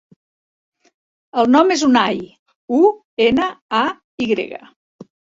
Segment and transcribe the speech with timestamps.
[1.41, 2.17] El nom és Unay:
[2.77, 2.79] u,
[3.25, 3.45] ena,
[3.81, 3.83] a,
[4.25, 4.61] i grega.